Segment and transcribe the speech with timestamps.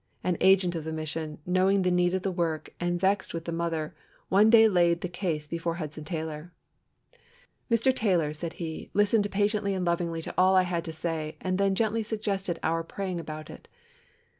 [0.23, 3.51] An agent of the mission, knowing the need of the work, and vexed with the
[3.51, 3.93] mother,
[4.29, 6.51] one day laid the case before Hudson Taylor.
[7.69, 7.95] "Mr.
[7.95, 11.75] Taylor," said he, "listened patiently and lovingly to all I had to say, and then
[11.75, 13.67] gently suggested our praying about it.